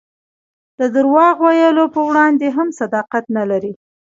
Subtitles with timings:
[0.79, 3.73] د درواغ ویلو په وړاندې هم صداقت نه لري.